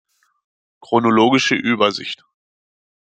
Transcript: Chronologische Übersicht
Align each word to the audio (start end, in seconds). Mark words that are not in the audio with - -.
Chronologische 0.81 1.53
Übersicht 1.53 2.25